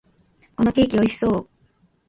[0.55, 1.49] このケーキ、美味しそう！